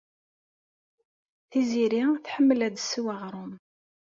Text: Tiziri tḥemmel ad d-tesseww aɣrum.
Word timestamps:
Tiziri 1.49 2.03
tḥemmel 2.25 2.59
ad 2.67 2.71
d-tesseww 2.73 3.07
aɣrum. 3.13 3.51